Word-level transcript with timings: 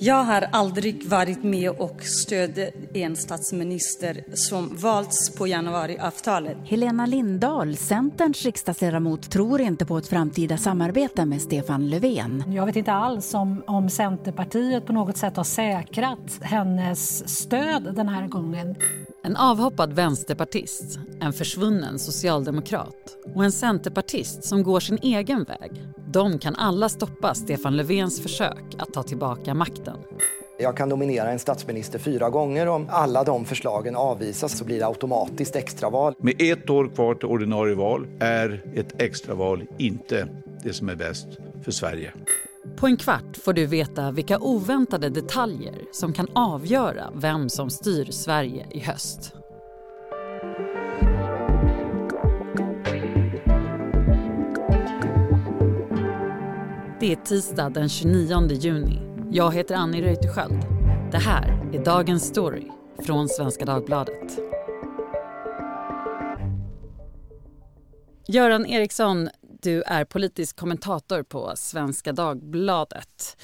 Jag 0.00 0.24
har 0.24 0.48
aldrig 0.52 1.08
varit 1.08 1.44
med 1.44 1.70
och 1.70 2.02
stött 2.02 2.58
en 2.94 3.16
statsminister 3.16 4.24
som 4.34 4.76
valts 4.76 5.34
på 5.34 5.46
januariavtalet. 5.46 6.56
Helena 6.64 7.06
Lindahl, 7.06 7.76
Centerns 7.76 8.44
riksdagsledamot, 8.44 9.30
tror 9.30 9.60
inte 9.60 9.86
på 9.86 9.98
ett 9.98 10.08
framtida 10.08 10.56
samarbete 10.56 11.24
med 11.24 11.42
Stefan 11.42 11.90
Löfven. 11.90 12.44
Jag 12.52 12.66
vet 12.66 12.76
inte 12.76 12.92
alls 12.92 13.34
om, 13.34 13.62
om 13.66 13.90
Centerpartiet 13.90 14.86
på 14.86 14.92
något 14.92 15.16
sätt 15.16 15.36
har 15.36 15.44
säkrat 15.44 16.38
hennes 16.40 17.28
stöd 17.38 17.94
den 17.94 18.08
här 18.08 18.26
gången. 18.26 18.76
En 19.28 19.36
avhoppad 19.36 19.92
vänsterpartist, 19.92 20.98
en 21.20 21.32
försvunnen 21.32 21.98
socialdemokrat 21.98 23.16
och 23.34 23.44
en 23.44 23.52
centerpartist 23.52 24.44
som 24.44 24.62
går 24.62 24.80
sin 24.80 24.98
egen 25.02 25.44
väg. 25.44 25.82
De 26.12 26.38
kan 26.38 26.54
alla 26.54 26.88
stoppa 26.88 27.34
Stefan 27.34 27.76
Löfvens 27.76 28.22
försök 28.22 28.64
att 28.78 28.92
ta 28.92 29.02
tillbaka 29.02 29.54
makten. 29.54 29.96
Jag 30.58 30.76
kan 30.76 30.88
nominera 30.88 31.30
en 31.30 31.38
statsminister 31.38 31.98
fyra 31.98 32.30
gånger. 32.30 32.66
Om 32.66 32.86
alla 32.90 33.24
de 33.24 33.44
förslagen 33.44 33.96
avvisas 33.96 34.58
så 34.58 34.64
blir 34.64 34.78
det 34.78 34.86
automatiskt 34.86 35.56
extraval. 35.56 36.14
Med 36.18 36.42
ett 36.42 36.70
år 36.70 36.88
kvar 36.94 37.14
till 37.14 37.28
ordinarie 37.28 37.74
val 37.74 38.06
är 38.20 38.62
ett 38.74 39.02
extraval 39.02 39.64
inte 39.78 40.28
det 40.64 40.72
som 40.72 40.88
är 40.88 40.96
bäst 40.96 41.26
för 41.64 41.70
Sverige. 41.70 42.12
På 42.78 42.86
en 42.86 42.96
kvart 42.96 43.36
får 43.36 43.52
du 43.52 43.66
veta 43.66 44.10
vilka 44.10 44.38
oväntade 44.38 45.08
detaljer 45.08 45.74
som 45.92 46.12
kan 46.12 46.26
avgöra 46.32 47.10
vem 47.14 47.48
som 47.48 47.70
styr 47.70 48.10
Sverige 48.10 48.66
i 48.70 48.80
höst. 48.80 49.34
Det 57.00 57.12
är 57.12 57.24
tisdag 57.24 57.70
den 57.70 57.88
29 57.88 58.48
juni. 58.50 59.00
Jag 59.30 59.54
heter 59.54 59.74
Annie 59.74 60.02
Reuterskiöld. 60.02 60.66
Det 61.12 61.18
här 61.18 61.70
är 61.72 61.84
dagens 61.84 62.28
story 62.28 62.66
från 63.06 63.28
Svenska 63.28 63.64
Dagbladet. 63.64 64.38
Göran 68.28 68.66
Eriksson, 68.66 69.28
du 69.62 69.82
är 69.82 70.04
politisk 70.04 70.56
kommentator 70.56 71.22
på 71.22 71.52
Svenska 71.56 72.12
Dagbladet. 72.12 73.36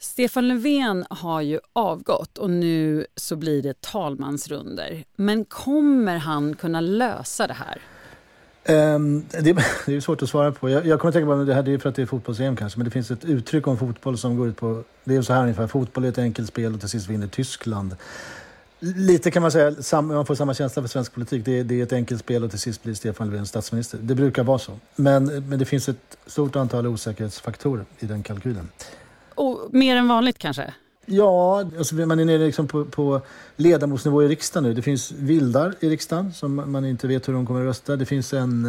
Stefan 0.00 0.48
Löfven 0.48 1.04
har 1.10 1.40
ju 1.40 1.60
avgått 1.72 2.38
och 2.38 2.50
nu 2.50 3.06
så 3.16 3.36
blir 3.36 3.62
det 3.62 3.80
talmansrunder. 3.80 5.04
Men 5.16 5.44
kommer 5.44 6.16
han 6.16 6.54
kunna 6.54 6.80
lösa 6.80 7.46
det 7.46 7.54
här? 7.54 7.80
Um, 8.68 9.24
det, 9.30 9.40
det, 9.86 9.94
är 9.94 10.00
svårt 10.00 10.22
att 10.22 10.28
svara 10.28 10.52
på. 10.52 10.70
Jag, 10.70 10.86
jag 10.86 11.00
kommer 11.00 11.08
att 11.08 11.14
tänka 11.14 11.26
på 11.26 11.44
det 11.44 11.54
här, 11.54 11.62
det 11.62 11.72
är 11.72 11.78
för 11.78 11.88
att 11.88 11.94
det 11.94 12.02
är 12.02 12.06
fotbolls 12.06 12.38
kanske, 12.38 12.78
men 12.78 12.84
det 12.84 12.90
finns 12.90 13.10
ett 13.10 13.24
uttryck 13.24 13.66
om 13.66 13.78
fotboll 13.78 14.18
som 14.18 14.36
går 14.36 14.48
ut 14.48 14.56
på, 14.56 14.84
det 15.04 15.16
är 15.16 15.22
så 15.22 15.32
här 15.32 15.42
ungefär, 15.42 15.66
fotboll 15.66 16.04
är 16.04 16.08
ett 16.08 16.18
enkelt 16.18 16.48
spel 16.48 16.74
och 16.74 16.80
till 16.80 16.88
sist 16.88 17.08
vinner 17.08 17.26
Tyskland. 17.26 17.96
Lite 18.80 19.30
kan 19.30 19.42
man 19.42 19.52
säga, 19.52 20.02
man 20.02 20.26
får 20.26 20.34
samma 20.34 20.54
känsla 20.54 20.82
för 20.82 20.88
svensk 20.88 21.14
politik. 21.14 21.44
Det 21.44 21.58
är, 21.58 21.64
det 21.64 21.80
är 21.80 21.82
ett 21.82 21.92
enkelt 21.92 22.20
spel 22.20 22.44
och 22.44 22.50
till 22.50 22.58
sist 22.58 22.82
blir 22.82 22.94
Stefan 22.94 23.30
Löfven 23.30 23.46
statsminister. 23.46 23.98
Det 24.02 24.14
brukar 24.14 24.44
vara 24.44 24.58
så. 24.58 24.72
Men, 24.96 25.24
men 25.48 25.58
det 25.58 25.64
finns 25.64 25.88
ett 25.88 26.16
stort 26.26 26.56
antal 26.56 26.86
osäkerhetsfaktorer 26.86 27.84
i 27.98 28.06
den 28.06 28.22
kalkylen. 28.22 28.68
Och 29.34 29.68
mer 29.70 29.96
än 29.96 30.08
vanligt 30.08 30.38
kanske? 30.38 30.74
Ja, 31.06 31.64
alltså 31.78 31.94
man 31.94 32.20
är 32.20 32.24
nere 32.24 32.46
liksom 32.46 32.68
på, 32.68 32.84
på 32.84 33.20
ledamotsnivå 33.56 34.22
i 34.22 34.28
riksdagen 34.28 34.68
nu. 34.68 34.74
Det 34.74 34.82
finns 34.82 35.12
vildar 35.12 35.74
i 35.80 35.88
riksdagen 35.90 36.32
som 36.32 36.72
man 36.72 36.84
inte 36.84 37.06
vet 37.06 37.28
hur 37.28 37.32
de 37.32 37.46
kommer 37.46 37.60
att 37.60 37.66
rösta. 37.66 37.96
Det 37.96 38.06
finns 38.06 38.32
en 38.32 38.64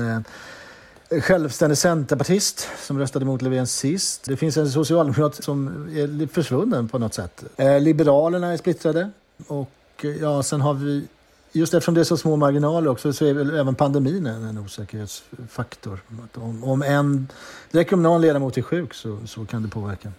eh, 1.10 1.22
självständig 1.22 1.78
centerpartist 1.78 2.70
som 2.78 3.00
röstade 3.00 3.26
mot 3.26 3.42
Löfven 3.42 3.68
sist. 3.68 4.24
Det 4.26 4.38
finns 4.38 4.58
en 4.58 4.70
socialdemokrat 4.70 5.44
som 5.44 5.68
är 5.96 6.28
försvunnen 6.28 6.88
på 6.88 7.00
något 7.00 7.14
sätt. 7.14 7.44
Eh, 7.58 7.80
Liberalerna 7.80 8.54
är 8.54 8.58
splittrade. 8.58 9.10
Och 9.48 9.72
Eh, 10.06 10.18
ja, 10.18 10.44
sen 10.44 10.62
har 10.62 10.74
vi 10.74 11.08
Just 11.52 11.74
eftersom 11.74 11.94
det 11.94 12.00
är 12.00 12.04
så 12.04 12.18
små 12.18 12.36
marginaler 12.36 12.90
också 12.90 13.14
så 13.14 13.26
är 13.26 13.34
väl 13.34 13.56
även 13.56 13.76
pandemin 13.76 14.26
en, 14.26 14.44
en 14.44 14.58
osäkerhetsfaktor. 14.58 16.00
Om, 16.34 16.64
om 16.64 16.82
en, 16.82 17.28
det 17.72 17.80
räcker 17.80 17.94
om 17.94 18.04
någon 18.04 18.22
ledamot 18.22 18.58
är 18.58 18.62
sjuk 18.62 18.94
så, 18.94 19.20
så 19.28 19.46
kan 19.46 19.64
det 19.64 19.70
påverka. 19.70 20.12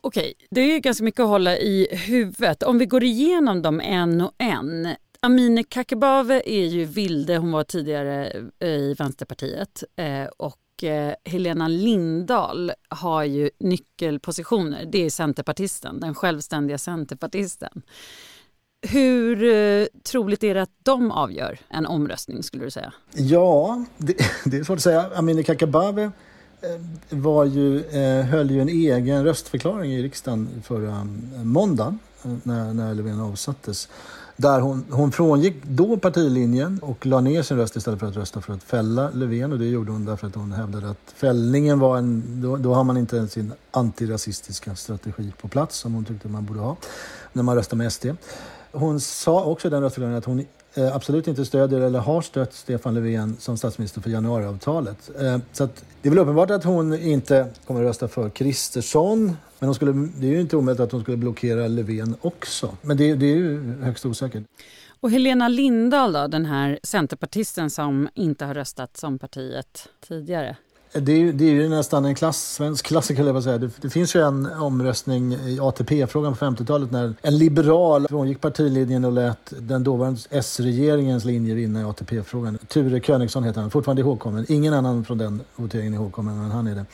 Okej, 0.00 0.34
det 0.50 0.60
är 0.60 0.78
ganska 0.78 1.04
mycket 1.04 1.20
att 1.20 1.28
hålla 1.28 1.56
i 1.56 1.88
huvudet. 1.90 2.62
Om 2.62 2.78
vi 2.78 2.86
går 2.86 3.04
igenom 3.04 3.62
dem 3.62 3.80
en 3.80 4.20
och 4.20 4.32
en. 4.38 4.88
Amineh 5.20 5.64
Kakabaveh 5.68 6.42
är 6.46 6.66
ju 6.66 6.84
vilde, 6.84 7.36
hon 7.36 7.52
var 7.52 7.64
tidigare 7.64 8.32
eh, 8.58 8.68
i 8.68 8.94
Vänsterpartiet. 8.98 9.84
Eh, 9.96 10.24
och 10.36 10.58
Helena 11.24 11.68
Lindahl 11.68 12.72
har 12.88 13.24
ju 13.24 13.50
nyckelpositioner. 13.58 14.86
Det 14.86 15.04
är 15.04 15.10
Centerpartisten, 15.10 16.00
den 16.00 16.14
självständiga 16.14 16.78
Centerpartisten. 16.78 17.82
Hur 18.82 19.44
eh, 19.44 19.86
troligt 20.02 20.44
är 20.44 20.54
det 20.54 20.62
att 20.62 20.70
de 20.82 21.10
avgör 21.10 21.58
en 21.68 21.86
omröstning 21.86 22.42
skulle 22.42 22.64
du 22.64 22.70
säga? 22.70 22.92
Ja, 23.14 23.84
det, 23.98 24.16
det 24.44 24.56
är 24.56 24.64
svårt 24.64 24.76
att 24.76 24.82
säga. 24.82 25.10
Amineh 25.14 25.44
Kakabaveh 25.44 26.10
eh, 26.60 26.70
var 27.10 27.44
ju, 27.44 27.84
eh, 27.84 28.24
höll 28.24 28.50
ju 28.50 28.60
en 28.60 28.68
egen 28.68 29.24
röstförklaring 29.24 29.92
i 29.92 30.02
riksdagen 30.02 30.48
förra 30.64 31.06
måndagen 31.44 31.98
när, 32.42 32.74
när 32.74 32.94
Löfven 32.94 33.20
avsattes. 33.20 33.88
Där 34.36 34.60
hon, 34.60 34.84
hon 34.90 35.12
frångick 35.12 35.64
då 35.64 35.96
partilinjen 35.96 36.78
och 36.82 37.06
la 37.06 37.20
ner 37.20 37.42
sin 37.42 37.56
röst 37.56 37.76
istället 37.76 38.00
för 38.00 38.06
att 38.06 38.16
rösta 38.16 38.40
för 38.40 38.52
att 38.52 38.62
fälla 38.62 39.10
Löfven. 39.10 39.52
Och 39.52 39.58
det 39.58 39.66
gjorde 39.66 39.92
hon 39.92 40.04
därför 40.04 40.26
att 40.26 40.34
hon 40.34 40.52
hävdade 40.52 40.90
att 40.90 41.14
fällningen 41.14 41.78
var 41.78 41.98
en... 41.98 42.42
Då, 42.42 42.56
då 42.56 42.74
har 42.74 42.84
man 42.84 42.96
inte 42.96 43.16
ens 43.16 43.32
sin 43.32 43.52
antirasistiska 43.70 44.74
strategi 44.74 45.32
på 45.40 45.48
plats 45.48 45.76
som 45.76 45.94
hon 45.94 46.04
tyckte 46.04 46.28
man 46.28 46.44
borde 46.44 46.60
ha 46.60 46.76
när 47.32 47.42
man 47.42 47.56
röstar 47.56 47.76
med 47.76 47.92
SD. 47.92 48.06
Hon 48.78 49.00
sa 49.00 49.44
också 49.44 49.68
i 49.68 49.70
den 49.70 49.82
röstförklaringen 49.82 50.18
att 50.18 50.24
hon 50.24 50.46
eh, 50.74 50.96
absolut 50.96 51.28
inte 51.28 51.44
stödjer 51.44 51.80
eller 51.80 51.98
har 51.98 52.22
stött 52.22 52.54
Stefan 52.54 52.94
Löfven 52.94 53.36
som 53.38 53.56
statsminister 53.56 54.00
för 54.00 54.10
januariavtalet. 54.10 55.10
Eh, 55.20 55.38
så 55.52 55.64
att 55.64 55.84
det 56.02 56.08
är 56.08 56.10
väl 56.10 56.18
uppenbart 56.18 56.50
att 56.50 56.64
hon 56.64 56.94
inte 56.94 57.46
kommer 57.66 57.80
att 57.80 57.88
rösta 57.88 58.08
för 58.08 58.30
Kristersson. 58.30 59.36
Men 59.58 59.68
hon 59.68 59.74
skulle, 59.74 59.92
det 59.92 60.26
är 60.26 60.30
ju 60.30 60.40
inte 60.40 60.56
omöjligt 60.56 60.80
att 60.80 60.92
hon 60.92 61.02
skulle 61.02 61.16
blockera 61.16 61.68
Löfven 61.68 62.16
också. 62.20 62.76
Men 62.82 62.96
det, 62.96 63.14
det 63.14 63.26
är 63.26 63.36
ju 63.36 63.74
högst 63.82 64.06
osäkert. 64.06 64.44
Och 65.00 65.10
Helena 65.10 65.48
Lindahl 65.48 66.12
då, 66.12 66.26
den 66.26 66.46
här 66.46 66.78
centerpartisten 66.82 67.70
som 67.70 68.08
inte 68.14 68.44
har 68.44 68.54
röstat 68.54 68.96
som 68.96 69.18
partiet 69.18 69.88
tidigare? 70.08 70.56
Det 71.00 71.12
är, 71.12 71.32
det 71.32 71.44
är 71.44 71.50
ju 71.50 71.68
nästan 71.68 72.04
en 72.04 72.14
klass, 72.14 72.52
svensk 72.52 72.86
klassiker, 72.86 73.24
jag 73.24 73.42
säga. 73.42 73.58
Det, 73.58 73.70
det, 73.80 73.90
finns 73.90 74.16
ju 74.16 74.20
en 74.20 74.46
omröstning 74.52 75.32
i 75.32 75.58
ATP-frågan 75.60 76.34
på 76.34 76.44
50-talet 76.44 76.90
när 76.90 77.14
en 77.22 77.38
liberal 77.38 78.06
frångick 78.08 78.40
partilinjen 78.40 79.04
och 79.04 79.12
lät 79.12 79.52
den 79.58 79.84
dåvarande 79.84 80.20
S-regeringens 80.30 81.24
linje 81.24 81.54
vinna 81.54 81.80
i 81.80 81.84
ATP-frågan. 81.84 82.58
Ture 82.68 83.00
Königson 83.00 83.44
heter 83.44 83.60
han, 83.60 83.70
fortfarande 83.70 84.02
ihågkommen. 84.02 84.46
Ingen 84.48 84.74
annan 84.74 85.04
från 85.04 85.18
den 85.18 85.40
voteringen 85.56 85.94
är 85.94 85.96
ihågkommen, 85.96 86.42
men 86.42 86.50
han 86.50 86.66
är 86.66 86.74
det. 86.74 86.84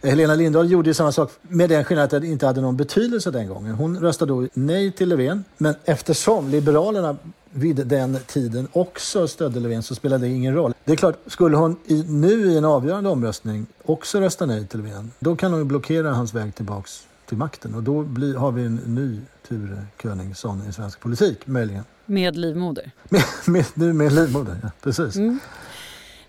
Eh, 0.00 0.10
Helena 0.10 0.34
Lindahl 0.34 0.70
gjorde 0.70 0.90
ju 0.90 0.94
samma 0.94 1.12
sak 1.12 1.32
med 1.42 1.68
den 1.68 1.84
skillnaden 1.84 2.16
att 2.16 2.22
det 2.22 2.28
inte 2.28 2.46
hade 2.46 2.60
någon 2.60 2.76
betydelse 2.76 3.30
den 3.30 3.48
gången. 3.48 3.74
Hon 3.74 4.00
röstade 4.00 4.32
då 4.32 4.48
nej 4.52 4.92
till 4.92 5.08
Löfven, 5.08 5.44
men 5.58 5.74
eftersom 5.84 6.48
Liberalerna 6.48 7.16
vid 7.56 7.86
den 7.86 8.18
tiden 8.26 8.68
också 8.72 9.28
stödde 9.28 9.60
Löfven 9.60 9.82
så 9.82 9.94
spelade 9.94 10.26
det 10.26 10.32
ingen 10.32 10.54
roll. 10.54 10.74
Det 10.84 10.92
är 10.92 10.96
klart, 10.96 11.18
skulle 11.26 11.56
hon 11.56 11.76
i, 11.84 12.02
nu 12.08 12.50
i 12.50 12.56
en 12.58 12.64
avgörande 12.64 13.10
omröstning 13.10 13.66
också 13.84 14.20
rösta 14.20 14.46
nej 14.46 14.66
till 14.66 14.80
Löfven, 14.80 15.10
då 15.18 15.36
kan 15.36 15.50
hon 15.50 15.60
ju 15.60 15.64
blockera 15.64 16.10
hans 16.10 16.34
väg 16.34 16.54
tillbaks 16.54 17.06
till 17.26 17.36
makten 17.36 17.74
och 17.74 17.82
då 17.82 18.02
blir, 18.02 18.34
har 18.34 18.52
vi 18.52 18.64
en 18.64 18.76
ny 18.76 19.20
Ture 19.48 19.86
Königsson 20.02 20.62
i 20.68 20.72
svensk 20.72 21.00
politik, 21.00 21.46
möjligen. 21.46 21.84
Med 22.06 22.36
livmoder? 22.36 22.90
Med, 23.08 23.24
med, 23.46 23.64
nu 23.74 23.92
med 23.92 24.12
livmoder, 24.12 24.56
ja. 24.62 24.70
Precis. 24.82 25.16
Mm. 25.16 25.38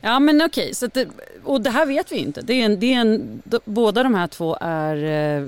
Ja 0.01 0.19
men 0.19 0.41
okej, 0.41 0.75
så 0.75 0.87
det, 0.93 1.07
och 1.43 1.61
det 1.61 1.69
här 1.69 1.85
vet 1.85 2.11
vi 2.11 2.15
inte. 2.15 2.41
Det 2.41 2.53
är 2.53 2.65
en, 2.65 2.79
det 2.79 2.93
är 2.93 3.01
en, 3.01 3.41
båda 3.65 4.03
de 4.03 4.15
här 4.15 4.27
två 4.27 4.57
är 4.61 4.95
eh, 5.41 5.47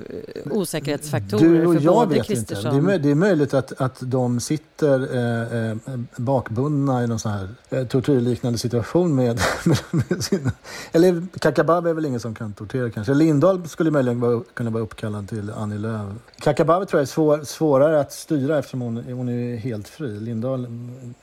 osäkerhetsfaktorer 0.51 1.43
du 1.43 1.65
och 1.65 1.75
för 1.75 1.81
jag 1.81 1.93
både 1.93 2.15
vet 2.15 2.29
inte. 2.29 2.55
Det 2.55 2.93
är, 2.93 2.99
det 2.99 3.11
är 3.11 3.15
möjligt 3.15 3.53
att, 3.53 3.81
att 3.81 3.97
de 4.01 4.39
sitter 4.39 5.15
eh, 5.15 5.69
eh, 5.69 5.77
bakbundna 6.15 7.03
i 7.03 7.07
någon 7.07 7.19
sån 7.19 7.31
här 7.31 7.49
eh, 7.69 7.87
tortyrliknande 7.87 8.59
situation 8.59 9.15
med, 9.15 9.39
med, 9.65 9.77
med 9.91 10.23
sina... 10.23 10.51
Eller 10.91 11.27
Kakabaveh 11.39 11.89
är 11.89 11.93
väl 11.93 12.05
ingen 12.05 12.19
som 12.19 12.35
kan 12.35 12.53
tortera 12.53 12.89
kanske. 12.89 13.13
Lindahl 13.13 13.67
skulle 13.67 13.91
möjligen 13.91 14.19
vara, 14.19 14.41
kunna 14.53 14.69
vara 14.69 14.83
uppkallad 14.83 15.29
till 15.29 15.51
Annie 15.51 15.77
Lööf. 15.77 16.13
Kakabaveh 16.39 16.87
tror 16.87 16.99
jag 16.99 17.03
är 17.03 17.11
svår, 17.11 17.43
svårare 17.43 17.99
att 17.99 18.13
styra 18.13 18.59
eftersom 18.59 18.81
hon, 18.81 18.97
hon 18.97 19.29
är 19.29 19.57
helt 19.57 19.87
fri. 19.87 20.19
Lindahl 20.19 20.67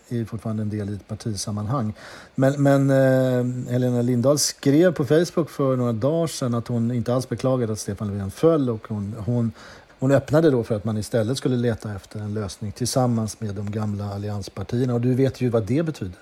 är 0.09 0.25
fortfarande 0.25 0.63
en 0.63 0.71
del 0.71 0.91
i 0.91 0.95
ett 0.95 1.09
partisammanhang. 1.09 1.95
Men, 2.35 2.63
men 2.63 2.91
eh, 2.91 3.26
Eh, 3.27 3.73
Helena 3.73 4.03
Lindahl 4.03 4.39
skrev 4.39 4.93
på 4.93 5.05
Facebook 5.05 5.51
för 5.51 5.77
några 5.77 5.93
dagar 5.93 6.27
sedan 6.27 6.55
att 6.55 6.69
hon 6.69 6.91
inte 6.91 7.15
alls 7.15 7.29
beklagade 7.29 7.73
att 7.73 7.79
Stefan 7.79 8.09
Löfven 8.09 8.31
föll 8.31 8.71
och 8.71 8.89
hon, 8.89 9.15
hon, 9.19 9.53
hon 9.99 10.13
öppnade 10.13 10.51
då 10.51 10.65
för 10.65 10.75
att 10.75 10.85
man 10.85 10.99
istället 10.99 11.39
skulle 11.39 11.57
leta 11.57 11.95
efter 11.95 12.21
en 12.21 12.35
lösning 12.35 12.73
tillsammans 12.73 13.41
med 13.41 13.55
de 13.55 13.71
gamla 13.71 14.15
allianspartierna. 14.15 14.95
Och 14.95 15.01
du 15.01 15.15
vet 15.15 15.41
ju 15.41 15.49
vad 15.49 15.67
det 15.67 15.83
betyder. 15.83 16.19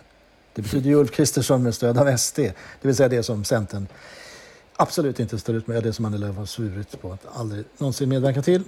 Det 0.54 0.62
betyder 0.62 0.90
ju 0.90 0.96
Ulf 0.96 1.10
Kristersson 1.10 1.62
med 1.62 1.74
stöd 1.74 1.98
av 1.98 2.16
SD, 2.16 2.38
det 2.38 2.54
vill 2.82 2.96
säga 2.96 3.08
det 3.08 3.22
som 3.22 3.44
Centern 3.44 3.86
absolut 4.76 5.20
inte 5.20 5.38
står 5.38 5.54
ut 5.54 5.66
med 5.66 5.82
det 5.82 5.92
som 5.92 6.04
Annie 6.04 6.18
Lööf 6.18 6.36
har 6.36 6.46
svurit 6.46 7.02
på 7.02 7.12
att 7.12 7.26
aldrig 7.36 7.64
någonsin 7.78 8.08
medverka 8.08 8.42
till. 8.42 8.62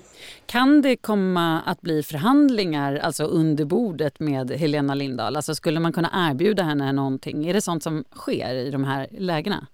Kan 0.46 0.82
det 0.82 0.96
komma 0.96 1.60
att 1.60 1.80
bli 1.80 2.02
förhandlingar 2.02 2.96
alltså 2.96 3.24
under 3.24 3.64
bordet 3.64 4.20
med 4.20 4.50
Helena 4.50 4.94
Lindahl? 4.94 5.36
Alltså 5.36 5.54
skulle 5.54 5.80
man 5.80 5.92
kunna 5.92 6.10
erbjuda 6.30 6.62
henne 6.62 6.92
någonting? 6.92 7.48
Är 7.48 7.54
det 7.54 7.60
sånt 7.60 7.82
som 7.82 8.04
sker 8.14 8.54
i 8.54 8.70
de 8.70 8.84
här 8.84 9.08
lägena? 9.18 9.66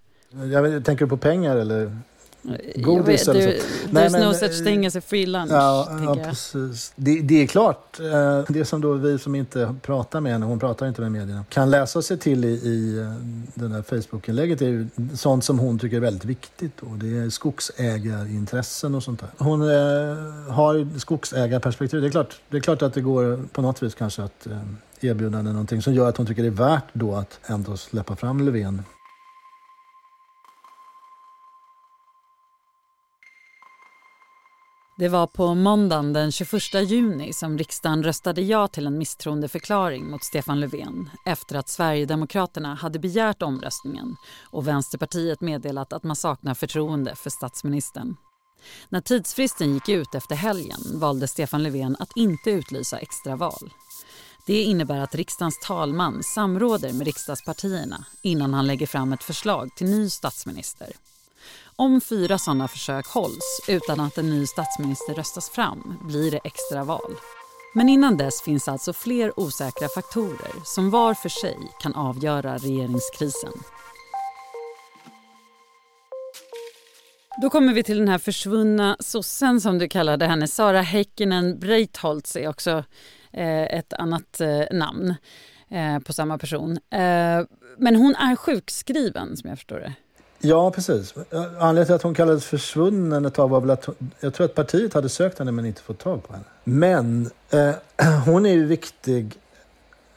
Jag 0.52 0.84
tänker 0.84 1.05
du 1.05 1.08
på 1.08 1.17
pengar 1.17 1.56
eller? 1.56 1.96
Godis 2.77 3.29
eller 3.29 3.41
så? 3.41 3.49
There's 3.49 3.62
Nej, 3.91 4.11
men, 4.11 4.21
no 4.21 4.35
such 4.35 4.65
thing 4.65 4.87
as 4.87 4.97
a 4.97 5.00
free 5.00 5.27
lunch. 5.27 5.53
Ja, 5.53 5.89
ja 6.05 6.15
precis. 6.15 6.93
Det, 6.97 7.21
det, 7.21 7.43
är 7.43 7.47
klart. 7.47 8.00
Eh, 8.00 8.44
det 8.49 8.65
som 8.65 8.81
då 8.81 8.93
vi 8.93 9.19
som 9.19 9.35
inte 9.35 9.75
pratar 9.83 10.21
med 10.21 10.33
henne, 10.33 10.47
hon 10.47 10.59
pratar 10.59 10.89
inte 10.89 11.00
med 11.00 11.12
medierna, 11.12 11.44
kan 11.49 11.71
läsa 11.71 12.03
sig 12.03 12.19
till 12.19 12.44
i, 12.44 12.49
i 12.49 12.99
eh, 12.99 13.12
den 13.55 13.73
här 13.73 13.83
Facebook-inlägget 13.83 14.62
är 14.62 14.69
ju 14.69 14.89
sånt 15.15 15.44
som 15.44 15.59
hon 15.59 15.79
tycker 15.79 15.97
är 15.97 16.00
väldigt 16.00 16.25
viktigt. 16.25 16.81
Och 16.81 16.99
det 16.99 17.19
är 17.19 17.31
skogsägarintressen 17.31 18.94
och 18.94 19.03
sånt 19.03 19.21
där. 19.21 19.29
Hon 19.39 19.62
eh, 19.62 20.17
har 20.53 20.99
skogsägarperspektiv. 20.99 22.00
Det 22.00 22.06
är, 22.06 22.11
klart, 22.11 22.41
det 22.49 22.56
är 22.56 22.61
klart 22.61 22.83
att 22.83 22.94
det 22.94 23.00
går 23.00 23.44
på 23.53 23.62
något 23.62 23.83
vis 23.83 23.94
kanske 23.94 24.23
att 24.23 24.47
eh, 24.47 24.59
erbjuda 25.00 25.37
henne 25.37 25.53
någonting 25.53 25.83
som 25.83 25.94
gör 25.94 26.09
att 26.09 26.17
hon 26.17 26.27
tycker 26.27 26.43
det 26.43 26.49
är 26.49 26.50
värt 26.50 26.85
då 26.93 27.15
att 27.15 27.41
ändå 27.47 27.77
släppa 27.77 28.17
fram 28.17 28.41
Löfven 28.41 28.83
Det 34.97 35.09
var 35.09 35.27
på 35.27 35.55
måndagen 35.55 36.12
den 36.12 36.33
21 36.33 36.62
juni 36.75 37.33
som 37.33 37.59
riksdagen 37.59 38.03
röstade 38.03 38.43
ja 38.43 38.69
till 38.69 38.87
en 38.87 38.99
misstroendeförklaring 38.99 40.11
mot 40.11 40.25
Stefan 40.25 40.61
Löfven 40.61 41.11
efter 41.27 41.56
att 41.56 41.69
Sverigedemokraterna 41.69 42.75
hade 42.75 42.99
begärt 42.99 43.43
omröstningen 43.43 44.17
och 44.50 44.69
Vänsterpartiet 44.69 45.41
meddelat 45.41 45.93
att 45.93 46.03
man 46.03 46.17
saknar 46.17 46.55
förtroende 46.55 47.17
för 47.17 47.31
statsministern. 47.31 48.17
När 48.89 49.00
tidsfristen 49.00 49.75
gick 49.75 49.89
ut 49.89 50.15
efter 50.15 50.35
helgen 50.35 50.81
valde 50.94 51.29
Stefan 51.29 51.62
Löfven 51.62 51.97
att 51.99 52.17
inte 52.17 52.50
utlysa 52.50 52.99
extraval. 52.99 53.73
Det 54.47 54.62
innebär 54.62 55.00
att 55.00 55.15
riksdagens 55.15 55.61
talman 55.61 56.23
samråder 56.23 56.93
med 56.93 57.06
riksdagspartierna 57.06 58.05
innan 58.23 58.55
han 58.55 58.67
lägger 58.67 58.87
fram 58.87 59.12
ett 59.12 59.23
förslag 59.23 59.71
till 59.77 59.87
ny 59.87 60.11
statsminister. 60.11 60.93
Om 61.82 62.00
fyra 62.00 62.38
sådana 62.38 62.69
försök 62.69 63.06
hålls 63.06 63.61
utan 63.69 64.00
att 64.00 64.19
en 64.19 64.31
ny 64.31 64.46
statsminister 64.46 65.14
röstas 65.14 65.50
fram 65.50 65.99
blir 66.02 66.31
det 66.31 66.40
extraval. 66.44 67.14
Men 67.75 67.88
innan 67.88 68.17
dess 68.17 68.43
finns 68.43 68.69
alltså 68.69 68.93
fler 68.93 69.40
osäkra 69.40 69.88
faktorer 69.88 70.52
som 70.64 70.90
var 70.90 71.14
för 71.14 71.29
sig 71.29 71.56
kan 71.82 71.94
avgöra 71.94 72.56
regeringskrisen. 72.56 73.52
Då 77.43 77.50
kommer 77.50 77.73
vi 77.73 77.82
till 77.82 77.99
den 77.99 78.08
här 78.08 78.19
försvunna 78.19 78.96
sossen 79.00 79.61
som 79.61 79.79
du 79.79 79.88
kallade 79.88 80.26
henne. 80.26 80.49
Sara 80.49 80.81
Häkkinen 80.81 81.58
Breitholtz 81.58 82.37
är 82.37 82.49
också 82.49 82.84
eh, 83.32 83.62
ett 83.62 83.93
annat 83.93 84.40
eh, 84.40 84.62
namn 84.70 85.14
eh, 85.69 85.99
på 85.99 86.12
samma 86.12 86.38
person. 86.38 86.79
Eh, 86.90 87.43
men 87.79 87.96
hon 87.96 88.14
är 88.14 88.37
sjukskriven 88.37 89.37
som 89.37 89.49
jag 89.49 89.58
förstår 89.58 89.81
det. 89.81 89.93
Ja, 90.44 90.71
precis. 90.71 91.15
Anledningen 91.59 91.87
till 91.87 91.94
att 91.94 92.03
hon 92.03 92.15
kallades 92.15 92.44
försvunnen 92.44 93.25
ett 93.25 93.35
tag 93.35 93.49
var 93.49 93.61
väl 93.61 93.71
att 93.71 93.85
hon, 93.85 93.94
jag 94.21 94.35
tror 94.35 94.44
att 94.44 94.55
partiet 94.55 94.94
hade 94.94 95.09
sökt 95.09 95.39
henne 95.39 95.53
men 95.53 95.67
inte 95.67 95.83
fått 95.83 95.99
tag 95.99 96.23
på 96.27 96.33
henne. 96.33 96.44
Men 96.65 97.31
eh, 97.50 97.71
hon 98.25 98.47
är 98.47 98.53
ju 98.53 98.67
viktig, 98.67 99.39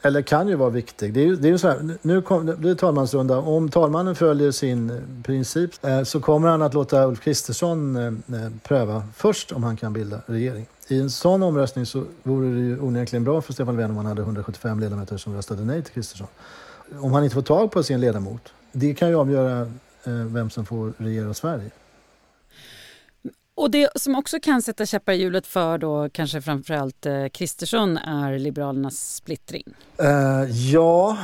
eller 0.02 0.22
kan 0.22 0.48
ju 0.48 0.54
vara 0.54 0.70
viktig. 0.70 1.14
Det 1.14 1.20
är 1.20 1.24
ju, 1.24 1.36
det 1.36 1.48
är 1.48 1.52
ju 1.52 1.58
så 1.58 1.68
här, 1.68 1.96
nu 2.02 2.22
kom, 2.22 2.46
det 2.46 2.56
blir 2.56 2.74
talmansrunda. 2.74 3.38
Om 3.38 3.68
talmannen 3.68 4.14
följer 4.14 4.50
sin 4.50 4.90
eh, 4.90 4.96
princip 5.24 5.84
eh, 5.84 6.02
så 6.02 6.20
kommer 6.20 6.48
han 6.48 6.62
att 6.62 6.74
låta 6.74 7.06
Ulf 7.06 7.20
Kristersson 7.20 7.96
eh, 7.96 8.06
eh, 8.42 8.50
pröva 8.62 9.02
först 9.16 9.52
om 9.52 9.64
han 9.64 9.76
kan 9.76 9.92
bilda 9.92 10.20
regering. 10.26 10.66
I 10.88 11.00
en 11.00 11.10
sån 11.10 11.42
omröstning 11.42 11.86
så 11.86 12.04
vore 12.22 12.48
det 12.48 12.60
ju 12.60 12.80
onekligen 12.80 13.24
bra 13.24 13.40
för 13.40 13.52
Stefan 13.52 13.76
Löfven 13.76 13.90
om 13.90 13.96
han 13.96 14.06
hade 14.06 14.22
175 14.22 14.80
ledamöter 14.80 15.16
som 15.16 15.34
röstade 15.34 15.64
nej 15.64 15.82
till 15.82 15.92
Kristersson. 15.92 16.26
Om 17.00 17.12
han 17.12 17.24
inte 17.24 17.34
får 17.34 17.42
tag 17.42 17.70
på 17.70 17.82
sin 17.82 18.00
ledamot, 18.00 18.52
det 18.72 18.94
kan 18.94 19.08
ju 19.08 19.14
avgöra 19.14 19.66
vem 20.12 20.50
som 20.50 20.66
får 20.66 20.92
regera 20.98 21.34
Sverige. 21.34 21.70
Och 23.56 23.70
det 23.70 23.88
som 23.94 24.14
också 24.14 24.40
kan 24.42 24.62
sätta 24.62 24.86
käppar 24.86 25.12
i 25.12 25.16
hjulet 25.16 25.46
för 25.46 25.78
då 25.78 26.08
kanske 26.12 26.42
framförallt 26.42 27.06
eh, 27.06 27.26
Kristersson 27.28 27.96
är 27.96 28.38
Liberalernas 28.38 29.14
splittring. 29.14 29.64
Uh, 30.02 30.50
ja, 30.50 31.18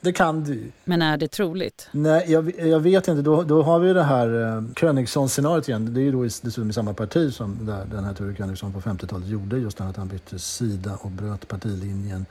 det 0.00 0.12
kan 0.12 0.44
det 0.44 0.58
Men 0.84 1.02
är 1.02 1.16
det 1.16 1.28
troligt? 1.28 1.88
Nej, 1.92 2.24
jag, 2.28 2.58
jag 2.58 2.80
vet 2.80 3.08
inte. 3.08 3.22
Då, 3.22 3.42
då 3.42 3.62
har 3.62 3.78
vi 3.78 3.92
det 3.92 4.02
här 4.02 4.28
uh, 4.28 4.62
Königssson-scenariot 4.74 5.68
igen. 5.68 5.94
Det 5.94 6.00
är 6.00 6.02
ju 6.02 6.12
då 6.12 6.22
dessutom 6.22 6.70
i 6.70 6.72
samma 6.72 6.94
parti 6.94 7.34
som 7.34 7.66
där, 7.66 7.84
den 7.84 8.04
här 8.04 8.14
Ture 8.14 8.34
Königssson 8.36 8.72
på 8.72 8.80
50-talet 8.80 9.28
gjorde. 9.28 9.58
Just 9.58 9.80
att 9.80 9.96
han 9.96 10.08
bytte 10.08 10.38
sida 10.38 10.98
och 11.00 11.10
bröt 11.10 11.48
partilinjen. 11.48 12.26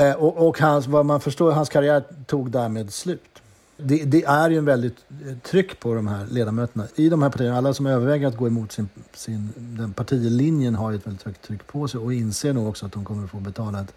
Uh, 0.00 0.12
och 0.12 0.48
och 0.48 0.58
hans, 0.58 0.86
vad 0.86 1.06
man 1.06 1.20
förstår, 1.20 1.52
hans 1.52 1.68
karriär 1.68 2.04
tog 2.26 2.50
därmed 2.50 2.92
slut 2.92 3.41
det, 3.84 4.04
det, 4.04 4.24
är 4.24 4.50
ju 4.50 4.58
en 4.58 4.64
väldigt 4.64 4.96
eh, 5.26 5.36
tryck 5.38 5.80
på 5.80 5.94
de 5.94 6.06
här 6.06 6.26
ledamöterna 6.26 6.86
i 6.94 7.08
de 7.08 7.22
här 7.22 7.30
partierna. 7.30 7.56
Alla 7.56 7.74
som 7.74 7.86
överväger 7.86 8.26
att 8.26 8.36
gå 8.36 8.46
emot 8.46 8.72
sin, 8.72 8.88
sin, 9.14 9.52
den 9.56 9.92
partilinjen 9.92 10.74
har 10.74 10.90
ju 10.90 10.96
ett 10.96 11.06
väldigt 11.06 11.22
högt 11.22 11.42
tryck 11.42 11.66
på 11.66 11.88
sig 11.88 12.00
och 12.00 12.12
inser 12.12 12.52
nog 12.52 12.68
också 12.68 12.86
att 12.86 12.92
de 12.92 13.04
kommer 13.04 13.24
att 13.24 13.30
få 13.30 13.40
betala 13.40 13.80
ett 13.80 13.94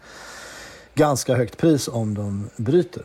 ganska 0.94 1.36
högt 1.36 1.58
pris 1.58 1.88
om 1.88 2.14
de 2.14 2.50
bryter. 2.56 3.02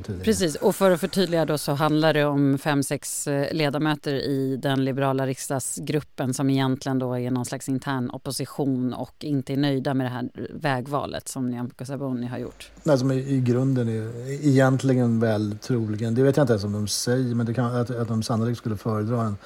Precis, 0.00 0.54
och 0.56 0.76
för 0.76 0.90
att 0.90 1.00
förtydliga 1.00 1.44
då 1.44 1.58
så 1.58 1.72
handlar 1.72 2.14
det 2.14 2.24
om 2.24 2.58
fem, 2.58 2.82
sex 2.82 3.26
eh, 3.26 3.54
ledamöter 3.54 4.14
i 4.14 4.56
den 4.56 4.84
liberala 4.84 5.26
riksdagsgruppen 5.26 6.34
som 6.34 6.50
egentligen 6.50 6.98
då 6.98 7.18
är 7.18 7.30
någon 7.30 7.44
slags 7.44 7.68
intern 7.68 8.10
opposition 8.10 8.94
och 8.94 9.24
inte 9.24 9.52
är 9.52 9.56
nöjda 9.56 9.94
med 9.94 10.06
det 10.06 10.10
här 10.10 10.28
vägvalet 10.54 11.28
som 11.28 11.50
Nyamko 11.50 11.84
Sabuni 11.84 12.26
har 12.26 12.38
gjort. 12.38 12.70
Nej, 12.82 12.98
som 12.98 13.12
i, 13.12 13.16
i 13.16 13.40
grunden 13.40 13.88
är 13.88 14.30
egentligen 14.46 15.20
väl 15.20 15.58
troligen, 15.58 16.14
det 16.14 16.22
vet 16.22 16.36
jag 16.36 16.44
inte 16.44 16.52
ens 16.52 16.64
om 16.64 16.72
de 16.72 16.88
säger, 16.88 17.34
men 17.34 17.46
det 17.46 17.54
kan, 17.54 17.76
att, 17.76 17.90
att 17.90 18.08
de 18.08 18.22
sannolikt 18.22 18.58
skulle 18.58 18.76
föredra 18.76 19.22
en 19.22 19.36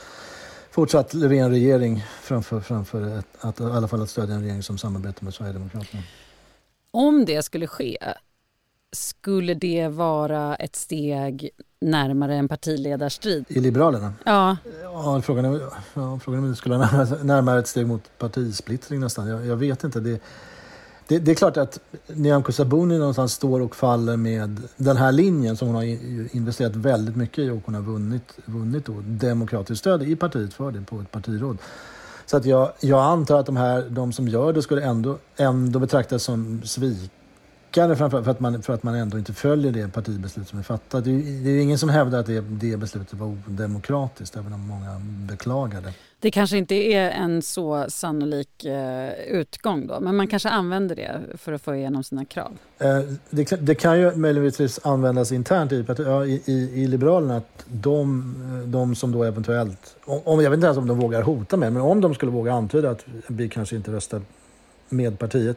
fortsatt 0.70 1.14
Löfven-regering 1.14 2.04
framför, 2.22 2.60
framför 2.60 3.18
ett, 3.18 3.26
att, 3.40 3.60
i 3.60 3.62
alla 3.62 3.88
fall 3.88 4.02
att 4.02 4.10
stödja 4.10 4.34
en 4.34 4.42
regering 4.42 4.62
som 4.62 4.78
samarbetar 4.78 5.24
med 5.24 5.34
Sverigedemokraterna. 5.34 6.02
Om 6.90 7.24
det 7.24 7.42
skulle 7.42 7.66
ske, 7.66 7.98
skulle 8.92 9.54
det 9.54 9.88
vara 9.88 10.56
ett 10.56 10.76
steg 10.76 11.50
närmare 11.80 12.34
en 12.34 12.48
partiledarstrid? 12.48 13.44
I 13.48 13.60
Liberalerna? 13.60 14.14
Ja. 14.24 14.56
ja 14.82 15.22
frågan, 15.22 15.44
är, 15.44 15.60
ja, 15.94 16.18
frågan 16.22 16.40
är 16.40 16.44
om 16.44 16.50
det 16.50 16.56
skulle 16.56 16.76
vara 16.76 16.90
närmare, 16.90 17.24
närmare 17.24 17.58
ett 17.58 17.66
steg 17.66 17.86
mot 17.86 18.18
partisplittring 18.18 19.00
nästan. 19.00 19.28
Jag, 19.28 19.46
jag 19.46 19.56
vet 19.56 19.84
inte. 19.84 20.00
Det, 20.00 20.20
det, 21.08 21.18
det, 21.18 21.30
är 21.30 21.34
klart 21.34 21.56
att 21.56 21.80
Nyamko 22.06 22.52
Sabuni 22.52 22.98
någonstans 22.98 23.32
står 23.32 23.60
och 23.60 23.76
faller 23.76 24.16
med 24.16 24.62
den 24.76 24.96
här 24.96 25.12
linjen 25.12 25.56
som 25.56 25.68
hon 25.68 25.74
har 25.74 25.84
investerat 26.36 26.76
väldigt 26.76 27.16
mycket 27.16 27.38
i 27.38 27.50
och 27.50 27.62
hon 27.64 27.74
har 27.74 27.82
vunnit, 27.82 28.38
vunnit 28.44 28.86
då, 28.86 28.94
demokratiskt 29.04 29.80
stöd 29.80 30.02
i 30.02 30.16
partiet 30.16 30.54
för 30.54 30.70
det 30.70 30.80
på 30.80 31.00
ett 31.00 31.10
partiråd. 31.10 31.58
Så 32.26 32.36
att 32.36 32.44
jag, 32.44 32.72
jag 32.80 33.00
antar 33.00 33.40
att 33.40 33.46
de, 33.46 33.56
här, 33.56 33.86
de 33.90 34.12
som 34.12 34.28
gör 34.28 34.52
det 34.52 34.62
skulle 34.62 34.82
ändå, 34.82 35.18
ändå 35.36 35.78
betraktas 35.78 36.22
som 36.22 36.62
svik 36.64 37.10
backade 37.68 37.96
framför 37.96 38.22
för 38.22 38.30
att, 38.30 38.40
man, 38.40 38.62
för 38.62 38.72
att 38.72 38.82
man 38.82 38.94
ändå 38.94 39.18
inte 39.18 39.32
följer 39.32 39.72
det 39.72 39.92
partibeslut 39.92 40.48
som 40.48 40.58
är 40.58 40.62
fattat. 40.62 41.04
Det 41.04 41.10
är, 41.10 41.44
det 41.44 41.50
är 41.50 41.60
ingen 41.60 41.78
som 41.78 41.88
hävdar 41.88 42.20
att 42.20 42.26
det, 42.26 42.40
det 42.40 42.76
beslutet 42.76 43.14
var 43.14 43.26
odemokratiskt, 43.26 44.36
även 44.36 44.52
om 44.52 44.60
många 44.60 45.00
beklagar 45.02 45.80
det. 45.80 45.92
Det 46.20 46.30
kanske 46.30 46.56
inte 46.56 46.74
är 46.74 47.10
en 47.10 47.42
så 47.42 47.86
sannolik 47.88 48.64
eh, 48.64 49.12
utgång 49.28 49.86
då, 49.86 50.00
men 50.00 50.16
man 50.16 50.26
kanske 50.26 50.48
använder 50.48 50.96
det 50.96 51.20
för 51.34 51.52
att 51.52 51.62
få 51.62 51.74
igenom 51.74 52.04
sina 52.04 52.24
krav? 52.24 52.58
Eh, 52.78 53.00
det, 53.30 53.66
det, 53.66 53.74
kan 53.74 54.00
ju 54.00 54.16
möjligtvis 54.16 54.80
användas 54.82 55.32
internt 55.32 55.72
i, 55.72 55.76
i, 55.76 56.42
i, 56.52 56.82
i 56.82 56.86
Liberalerna 56.86 57.36
att 57.36 57.64
de, 57.66 58.34
de 58.66 58.94
som 58.94 59.12
då 59.12 59.24
eventuellt, 59.24 59.96
om, 60.04 60.40
jag 60.40 60.50
vet 60.50 60.56
inte 60.56 60.66
ens 60.66 60.78
om 60.78 60.86
de 60.86 60.98
vågar 60.98 61.22
hota 61.22 61.56
med, 61.56 61.72
men 61.72 61.82
om 61.82 62.00
de 62.00 62.14
skulle 62.14 62.32
våga 62.32 62.52
antyda 62.52 62.90
att 62.90 63.04
vi 63.26 63.48
kanske 63.48 63.76
inte 63.76 63.92
röstar 63.92 64.22
med 64.88 65.18
partiet 65.18 65.56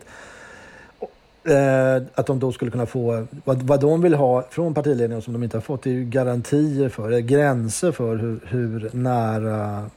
Eh, 1.44 2.04
att 2.16 2.26
de 2.26 2.40
då 2.40 2.52
skulle 2.52 2.72
kunna 2.72 2.86
få, 2.86 3.28
vad, 3.44 3.62
vad 3.62 3.82
de 3.82 4.02
vill 4.02 4.14
ha 4.14 4.48
från 4.50 4.74
partiledningen 4.74 5.22
som 5.22 5.34
de 5.34 5.44
inte 5.44 5.58
har 5.58 5.62
fått, 5.62 5.86
är 5.86 5.92
ju 5.92 6.06
garantier 6.06 6.90
för, 6.90 7.20
gränser 7.20 7.92
för 7.92 8.16
hur, 8.16 8.40
hur 8.46 8.90
nära 8.94 9.90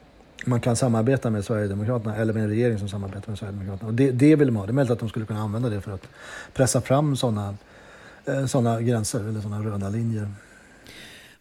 man 0.46 0.60
kan 0.60 0.76
samarbeta 0.76 1.30
med 1.30 1.44
Sverigedemokraterna 1.44 2.16
eller 2.16 2.32
med 2.32 2.42
en 2.42 2.48
regering 2.48 2.78
som 2.78 2.88
samarbetar 2.88 3.28
med 3.28 3.38
Sverigedemokraterna. 3.38 3.88
Och 3.88 3.94
det, 3.94 4.10
det 4.10 4.36
vill 4.36 4.48
de 4.48 4.56
ha. 4.56 4.66
Det 4.66 4.70
är 4.70 4.72
möjligt 4.72 4.92
att 4.92 4.98
de 4.98 5.08
skulle 5.08 5.26
kunna 5.26 5.40
använda 5.40 5.68
det 5.68 5.80
för 5.80 5.92
att 5.92 6.08
pressa 6.52 6.80
fram 6.80 7.16
sådana 7.16 7.54
eh, 8.26 8.46
såna 8.46 8.80
gränser 8.80 9.28
eller 9.28 9.40
sådana 9.40 9.70
röda 9.70 9.88
linjer. 9.88 10.28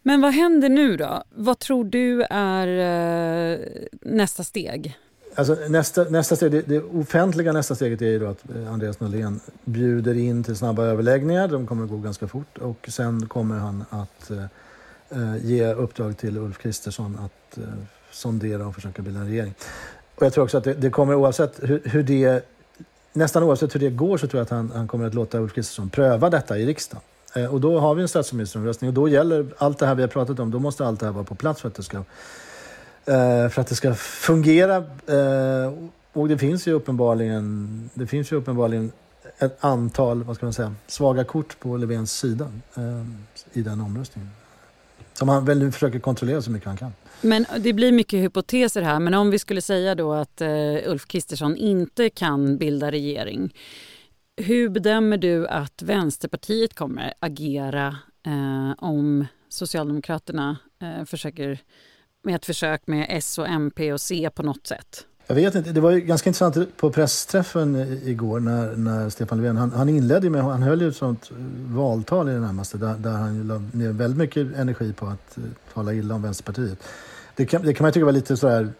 Men 0.02 0.22
vad 0.22 0.34
händer 0.34 0.70
nu 0.70 0.98
då? 0.98 1.24
Vad 1.30 1.60
tror 1.60 1.84
du 1.84 2.24
är 2.30 2.68
eh, 3.54 3.60
nästa 4.02 4.44
steg? 4.44 4.98
Alltså 5.36 5.58
nästa, 5.68 6.04
nästa 6.04 6.36
steg, 6.36 6.52
det, 6.52 6.62
det 6.62 6.82
offentliga 6.82 7.52
nästa 7.52 7.76
steget 7.76 8.02
är 8.02 8.06
ju 8.06 8.20
då 8.20 8.28
att 8.28 8.50
eh, 8.56 8.74
Andreas 8.74 9.00
Norlén 9.00 9.40
bjuder 9.66 10.18
in 10.18 10.44
till 10.44 10.56
snabba 10.56 10.84
överläggningar. 10.84 11.48
De 11.48 11.68
kommer 11.68 11.84
att 11.84 11.90
gå 11.90 11.98
ganska 11.98 12.28
fort 12.28 12.58
och 12.58 12.88
sen 12.90 13.28
kommer 13.28 13.60
han 13.60 13.86
att 13.90 14.32
eh, 14.32 14.44
eh, 15.10 15.46
ge 15.46 15.74
uppdrag 15.74 16.18
till 16.18 16.38
Ulf 16.38 16.58
Kristersson 16.58 17.20
att 17.20 17.58
eh, 17.58 17.64
sondera 18.12 18.68
och 18.68 18.76
försöka 18.76 19.02
bilda 19.02 19.20
en 19.20 19.28
regering. 19.28 19.54
Och 20.16 20.24
jag 20.26 20.34
tror 20.34 20.44
också 20.44 20.58
att 20.58 20.64
det, 20.64 20.74
det 20.74 20.90
kommer 20.90 21.16
oavsett 21.16 21.60
hur, 21.62 21.82
hur, 21.86 22.04
det, 22.04 22.46
nästan 23.14 23.44
oavsett 23.44 23.76
hur 23.76 23.80
det 23.80 23.90
går 23.90 24.18
så 24.18 24.28
tror 24.28 24.40
jag 24.40 24.44
att 24.44 24.50
han, 24.50 24.72
han 24.76 24.88
kommer 24.88 25.08
att 25.08 25.14
låta 25.14 25.40
Ulf 25.40 25.54
Kristersson 25.54 25.90
pröva 25.90 26.30
detta 26.30 26.58
i 26.58 26.66
riksdagen. 26.66 27.02
Eh, 27.36 27.54
och 27.54 27.62
då 27.62 27.80
har 27.80 27.96
vi 27.96 28.02
en 28.02 28.08
statsministeromröstning 28.08 28.88
och 28.88 28.94
då 28.94 29.08
gäller 29.08 29.46
allt 29.58 29.80
det 29.80 29.86
här 29.86 29.96
vi 29.96 30.02
har 30.02 30.10
pratat 30.10 30.40
om, 30.40 30.52
då 30.52 30.60
måste 30.60 30.86
allt 30.86 31.00
det 31.00 31.06
här 31.06 31.14
vara 31.14 31.24
på 31.24 31.36
plats 31.36 31.62
för 31.62 31.68
att 31.68 31.76
det 31.76 31.84
ska, 31.84 32.04
Eh, 33.06 33.50
för 33.50 33.60
att 33.62 33.68
det 33.68 33.76
ska 33.76 33.94
fungera. 33.94 34.76
Eh, 35.08 35.74
och 36.14 36.28
det 36.28 36.38
finns 36.38 36.68
ju 36.68 36.72
uppenbarligen, 36.72 37.90
det 37.94 38.08
finns 38.08 38.32
ju 38.32 38.36
uppenbarligen 38.36 38.92
ett 39.40 39.64
antal, 39.64 40.24
vad 40.24 40.36
ska 40.36 40.46
man 40.46 40.54
säga, 40.54 40.76
svaga 40.88 41.24
kort 41.24 41.60
på 41.60 41.78
Löfvens 41.78 42.20
sida 42.20 42.52
eh, 42.76 43.06
i 43.54 43.62
den 43.62 43.82
omröstningen. 43.82 44.30
Som 45.14 45.30
han 45.30 45.46
väl 45.46 45.60
nu 45.60 45.72
försöker 45.72 46.00
kontrollera 46.00 46.42
så 46.42 46.52
mycket 46.52 46.68
han 46.68 46.78
kan. 46.78 46.94
Men 47.22 47.46
det 47.60 47.74
blir 47.74 47.92
mycket 47.92 48.20
hypoteser 48.20 48.82
här, 48.82 49.00
men 49.00 49.14
om 49.14 49.32
vi 49.32 49.40
skulle 49.40 49.62
säga 49.62 49.96
då 49.96 50.14
att 50.14 50.42
eh, 50.42 50.50
Ulf 50.86 51.06
Kristersson 51.08 51.58
inte 51.58 52.10
kan 52.10 52.58
bilda 52.58 52.92
regering 52.92 53.54
hur 54.38 54.70
bedömer 54.70 55.18
du 55.18 55.48
att 55.48 55.82
Vänsterpartiet 55.82 56.74
kommer 56.74 57.14
agera 57.20 57.98
eh, 58.26 58.74
om 58.78 59.26
Socialdemokraterna 59.50 60.58
eh, 60.82 61.06
försöker 61.06 61.60
med 62.24 62.36
ett 62.36 62.46
försök 62.46 62.88
med 62.88 63.06
S 63.10 63.38
och 63.38 63.48
MP 63.48 63.94
och 63.94 64.02
C 64.02 64.30
på 64.36 64.44
något 64.44 64.68
sätt? 64.68 65.06
Jag 65.28 65.36
vet 65.36 65.56
inte. 65.56 65.72
Det 65.72 65.82
var 65.82 65.92
ganska 65.92 66.30
intressant 66.30 66.78
på 66.78 66.92
pressträffen 66.92 67.76
igår 68.04 68.40
när, 68.40 68.76
när 68.76 69.10
Stefan 69.10 69.38
Löfven, 69.38 69.58
han, 69.58 69.72
han 69.72 69.90
inledde 69.90 70.30
med, 70.30 70.44
han 70.44 70.64
höll 70.64 70.82
ju 70.82 70.88
ett 70.88 70.96
sånt 70.96 71.32
valtal 71.66 72.30
i 72.30 72.34
det 72.34 72.40
närmaste 72.40 72.78
där, 72.78 72.94
där 72.94 73.12
han 73.12 73.48
la 73.48 73.62
ner 73.72 73.92
väldigt 73.92 74.18
mycket 74.18 74.56
energi 74.56 74.94
på 74.94 75.06
att 75.06 75.38
uh, 75.38 75.44
tala 75.74 75.94
illa 75.94 76.16
om 76.16 76.22
Vänsterpartiet. 76.22 76.84
Det 77.36 77.46
kan, 77.46 77.62
det 77.62 77.74
kan 77.74 77.84
man 77.84 77.94
tycka 77.94 78.06
var 78.06 78.12
lite 78.12 78.38
sådär 78.38 78.74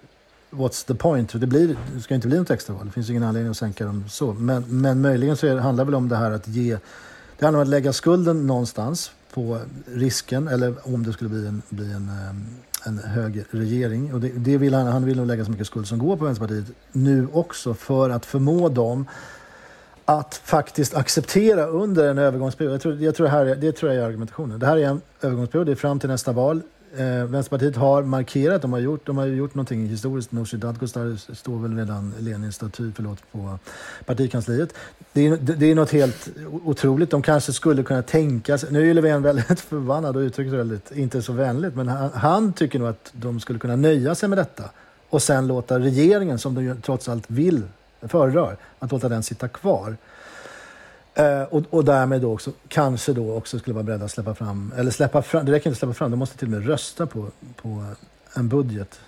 what's 0.50 0.88
the 0.88 0.96
point? 0.96 1.40
Det, 1.42 1.48
blir, 1.48 1.78
det 1.96 2.02
ska 2.02 2.16
inte 2.16 2.28
bli 2.28 2.38
något 2.38 2.52
extraval. 2.52 2.86
Det 2.86 2.92
finns 2.92 3.10
ingen 3.10 3.24
anledning 3.24 3.52
att 3.52 3.58
sänka 3.58 3.86
dem 3.86 4.04
så. 4.10 4.34
Men, 4.34 4.82
men 4.82 5.02
möjligen 5.02 5.38
så 5.38 5.48
är, 5.48 5.56
handlar 5.56 5.86
det 5.86 5.92
väl 5.92 5.96
om 5.96 6.10
det 6.10 6.16
här 6.16 6.32
att 6.32 6.48
ge... 6.48 6.78
Det 7.38 7.46
handlar 7.46 7.60
om 7.60 7.64
att 7.64 7.70
lägga 7.70 7.94
skulden 7.94 8.48
någonstans 8.48 9.12
på 9.34 9.60
risken, 9.86 10.48
eller 10.48 10.94
om 10.94 11.04
det 11.04 11.14
skulle 11.14 11.30
bli 11.30 11.48
en, 11.48 11.62
bli 11.70 11.92
en, 11.92 12.10
eh, 12.10 12.36
en 12.84 12.98
högerregering. 13.00 14.14
Och 14.14 14.20
det, 14.20 14.30
det 14.30 14.58
vill 14.58 14.74
han, 14.74 14.88
han 14.88 15.06
vill 15.06 15.18
nog 15.18 15.28
lägga 15.28 15.46
så 15.46 15.52
mycket 15.52 15.68
skuld 15.68 15.88
som 15.88 15.98
går 16.00 16.18
på 16.18 16.26
Vänsterpartiet 16.26 16.66
nu 16.92 17.28
också 17.34 17.74
för 17.74 18.10
att 18.10 18.26
förmå 18.26 18.70
dem 18.70 19.06
att 20.06 20.36
faktiskt 20.36 20.96
acceptera 20.96 21.66
under 21.66 22.10
en 22.10 22.18
övergångsperiod. 22.18 22.74
Jag 22.74 22.82
tror, 22.82 23.02
jag 23.02 23.16
tror 23.16 23.26
det, 23.26 23.32
här, 23.32 23.46
det 23.46 23.72
tror 23.72 23.92
jag 23.92 24.04
är 24.04 24.08
argumentationen. 24.08 24.60
Det 24.60 24.66
här 24.66 24.78
är 24.78 24.88
en 24.88 25.02
övergångsperiod, 25.22 25.68
det 25.68 25.72
är 25.72 25.76
fram 25.76 26.00
till 26.00 26.10
nästa 26.10 26.32
val. 26.32 26.62
Eh, 26.98 27.26
Vänsterpartiet 27.26 27.76
har 27.76 28.04
markerat, 28.04 28.62
de 28.62 28.74
har 28.74 28.80
gjort, 28.80 29.06
de 29.06 29.18
har 29.18 29.26
gjort 29.26 29.56
någonting 29.56 29.88
historiskt. 29.88 30.32
Nooshi 30.32 30.58
Dadgostar 30.58 31.34
står 31.36 31.60
väl 31.60 31.78
redan 31.78 32.14
Lenins 32.20 32.56
staty 32.56 32.92
förlåt, 32.96 33.20
på 33.32 33.60
partikansliet. 34.06 34.74
Det 35.14 35.28
är, 35.28 35.38
det 35.38 35.72
är 35.72 35.76
något 35.76 35.92
helt 35.92 36.30
otroligt. 36.64 37.12
De 37.12 37.22
kanske 37.22 37.54
skulle 37.54 37.84
kunna 37.84 38.02
tänka 38.02 38.58
sig... 38.58 38.72
Nu 38.72 38.90
är 38.90 38.94
Löfven 38.94 39.22
väldigt 39.22 39.60
förbannad 39.70 40.18
och 40.18 40.20
uttrycker 40.20 40.50
sig 40.50 40.58
väldigt, 40.58 40.92
inte 40.92 41.22
så 41.22 41.34
vänligt, 41.34 41.76
men 41.76 41.88
han, 41.88 42.10
han, 42.14 42.54
tycker 42.54 42.80
nog 42.80 42.88
att 42.88 43.12
de 43.12 43.40
skulle 43.40 43.60
kunna 43.60 43.76
nöja 43.76 44.16
sig 44.16 44.30
med 44.30 44.38
detta 44.38 44.64
och 45.10 45.22
sen 45.22 45.48
låta 45.48 45.80
regeringen, 45.80 46.40
som 46.40 46.56
de 46.56 46.82
trots 46.82 47.10
allt 47.10 47.24
vill, 47.28 47.62
föredrar, 48.02 48.58
att 48.80 48.92
låta 48.92 49.10
den 49.10 49.24
sitta 49.24 49.48
kvar. 49.48 49.98
Eh, 51.16 51.44
och, 51.44 51.64
och 51.70 51.86
därmed 51.86 52.22
då 52.22 52.34
också, 52.34 52.52
kanske 52.68 53.14
då 53.14 53.34
också 53.34 53.60
skulle 53.60 53.74
vara 53.74 53.84
beredda 53.84 54.06
att 54.06 54.12
släppa 54.12 54.36
fram, 54.36 54.74
eller 54.78 54.92
släppa 54.92 55.22
fram, 55.22 55.46
det 55.46 55.52
räcker 55.52 55.70
inte 55.70 55.76
att 55.76 55.80
släppa 55.80 55.94
fram, 55.94 56.12
de 56.12 56.18
måste 56.18 56.38
till 56.38 56.48
och 56.48 56.52
med 56.52 56.68
rösta 56.68 57.08
på, 57.08 57.28
på 57.56 57.86
en 58.34 58.50
budget 58.50 59.00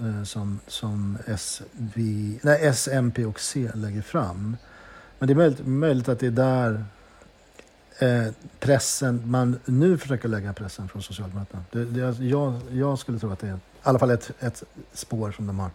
eh, 0.00 0.24
som, 0.24 0.60
som 0.66 1.18
S, 1.26 1.62
nej, 2.42 2.58
S, 2.60 2.88
MP 2.92 3.24
och 3.24 3.40
C 3.40 3.70
lägger 3.74 4.02
fram. 4.02 4.56
Men 5.18 5.26
det 5.26 5.32
är 5.32 5.36
möjligt, 5.36 5.66
möjligt 5.66 6.08
att 6.08 6.18
det 6.18 6.26
är 6.26 6.30
där 6.30 6.84
eh, 7.98 8.32
pressen, 8.60 9.22
man 9.24 9.58
nu 9.64 9.98
försöker 9.98 10.28
lägga 10.28 10.52
pressen 10.52 10.88
från 10.88 11.02
Socialdemokraterna. 11.02 11.64
Det, 11.70 11.84
det, 11.84 12.08
alltså, 12.08 12.22
jag, 12.22 12.60
jag 12.70 12.98
skulle 12.98 13.18
tro 13.18 13.30
att 13.30 13.38
det 13.38 13.48
är 13.48 13.54
i 13.54 13.58
alla 13.82 13.98
fall 13.98 14.10
ett, 14.10 14.30
ett 14.40 14.62
spår 14.92 15.32
som 15.32 15.46
de 15.46 15.58
har. 15.58 15.70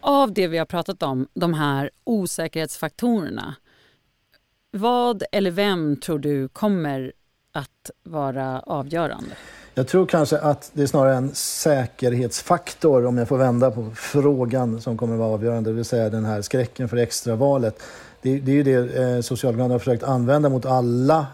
Av 0.00 0.32
det 0.32 0.48
vi 0.48 0.58
har 0.58 0.66
pratat 0.66 1.02
om, 1.02 1.28
de 1.34 1.54
här 1.54 1.90
osäkerhetsfaktorerna, 2.04 3.54
vad 4.76 5.22
eller 5.32 5.50
vem 5.50 5.96
tror 5.96 6.18
du 6.18 6.48
kommer 6.48 7.12
att 7.52 7.90
vara 8.02 8.60
avgörande? 8.60 9.30
Jag 9.74 9.88
tror 9.88 10.06
kanske 10.06 10.38
att 10.38 10.70
det 10.72 10.82
är 10.82 10.86
snarare 10.86 11.14
en 11.14 11.34
säkerhetsfaktor, 11.34 13.06
om 13.06 13.18
jag 13.18 13.28
får 13.28 13.38
vända 13.38 13.70
på 13.70 13.90
frågan, 13.96 14.80
som 14.80 14.96
kommer 14.96 15.14
att 15.14 15.20
vara 15.20 15.30
avgörande. 15.30 15.70
Det 15.70 15.74
vill 15.74 15.84
säga 15.84 16.10
den 16.10 16.24
här 16.24 16.42
skräcken 16.42 16.88
för 16.88 16.96
extravalet. 16.96 17.82
Det, 18.22 18.40
det 18.40 18.52
är 18.52 18.54
ju 18.54 18.62
det 18.62 19.02
eh, 19.02 19.20
Socialdemokraterna 19.20 19.74
har 19.74 19.78
försökt 19.78 20.02
använda 20.02 20.48
mot 20.48 20.66
alla 20.66 21.26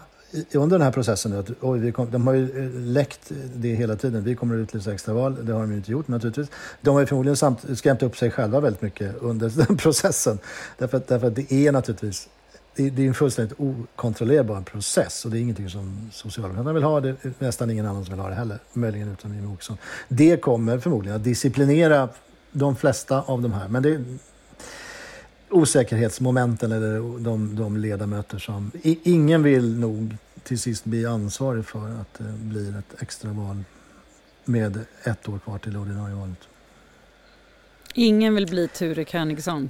under 0.53 0.77
den 0.77 0.85
här 0.85 0.91
processen. 0.91 1.39
Att, 1.39 1.49
oj, 1.61 1.79
vi 1.79 1.91
kom, 1.91 2.11
de 2.11 2.27
har 2.27 2.33
ju 2.33 2.65
eh, 2.65 2.79
läckt 2.79 3.31
det 3.55 3.75
hela 3.75 3.95
tiden. 3.95 4.23
Vi 4.23 4.35
kommer 4.35 4.55
att 4.55 4.59
utlysa 4.59 4.93
extraval. 4.93 5.45
Det 5.45 5.53
har 5.53 5.61
de 5.61 5.71
ju 5.71 5.77
inte 5.77 5.91
gjort 5.91 6.07
naturligtvis. 6.07 6.47
De 6.81 6.93
har 6.93 7.01
ju 7.01 7.05
förmodligen 7.05 7.37
samt, 7.37 7.77
skrämt 7.77 8.03
upp 8.03 8.17
sig 8.17 8.31
själva 8.31 8.59
väldigt 8.59 8.81
mycket 8.81 9.15
under 9.21 9.49
den 9.67 9.77
processen. 9.77 10.39
Därför, 10.77 11.01
därför 11.07 11.27
att 11.27 11.35
det 11.35 11.53
är 11.53 11.71
naturligtvis 11.71 12.29
det, 12.75 12.89
det 12.89 13.03
är 13.03 13.07
en 13.07 13.13
fullständigt 13.13 13.59
okontrollerbar 13.59 14.61
process 14.61 15.25
och 15.25 15.31
det 15.31 15.37
är 15.37 15.41
ingenting 15.41 15.69
som 15.69 16.09
Socialdemokraterna 16.11 16.73
vill 16.73 16.83
ha. 16.83 16.99
Det 16.99 17.09
är 17.09 17.33
nästan 17.39 17.69
ingen 17.69 17.85
annan 17.85 18.05
som 18.05 18.13
vill 18.13 18.21
ha 18.21 18.29
det 18.29 18.35
heller, 18.35 18.59
möjligen 18.73 19.11
utan 19.11 19.33
Jimmie 19.33 19.53
Åkesson. 19.53 19.77
Det 20.07 20.37
kommer 20.37 20.79
förmodligen 20.79 21.15
att 21.15 21.23
disciplinera 21.23 22.09
de 22.51 22.75
flesta 22.75 23.21
av 23.21 23.41
de 23.41 23.53
här. 23.53 23.67
Men 23.67 23.83
det 23.83 23.89
är 23.89 24.03
osäkerhetsmomenten 25.49 26.71
eller 26.71 27.19
de, 27.19 27.55
de 27.55 27.77
ledamöter 27.77 28.37
som... 28.37 28.71
ingen 28.83 29.43
vill 29.43 29.79
nog 29.79 30.17
till 30.43 30.59
sist 30.59 30.85
bli 30.85 31.05
ansvarig 31.05 31.65
för 31.65 32.01
att 32.01 32.13
det 32.17 32.33
blir 32.33 32.77
ett 32.77 33.01
extraval 33.01 33.63
med 34.45 34.79
ett 35.03 35.29
år 35.29 35.39
kvar 35.39 35.57
till 35.57 35.77
ordinarie 35.77 36.15
valet. 36.15 36.37
Ingen 37.93 38.35
vill 38.35 38.47
bli 38.47 38.67
Ture 38.67 39.05
Königson? 39.05 39.69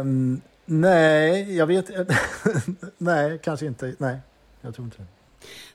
Um, 0.00 0.40
Nej, 0.72 1.56
jag 1.56 1.66
vet 1.66 1.90
Nej, 2.98 3.38
kanske 3.42 3.66
inte. 3.66 3.94
Nej, 3.98 4.18
jag 4.60 4.74
tror 4.74 4.84
inte 4.84 4.98
det. 4.98 5.06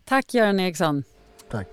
Tack 0.05 0.33
Göran 0.33 0.59
Eriksson. 0.59 1.03
Tack. 1.51 1.67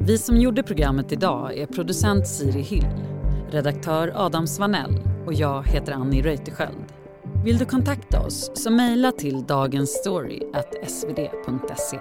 Vi 0.00 0.18
som 0.18 0.36
gjorde 0.36 0.62
programmet 0.62 1.12
idag 1.12 1.58
är 1.58 1.66
producent 1.66 2.28
Siri 2.28 2.60
Hill, 2.60 2.86
redaktör 3.50 4.12
Adam 4.14 4.46
Svanell 4.46 5.00
och 5.26 5.34
jag 5.34 5.68
heter 5.68 5.92
Annie 5.92 6.22
Reuterskiöld. 6.22 6.92
Vill 7.44 7.58
du 7.58 7.64
kontakta 7.64 8.20
oss 8.20 8.50
så 8.54 8.70
mejla 8.70 9.12
till 9.12 9.46
dagensstory.svd.se. 9.46 11.98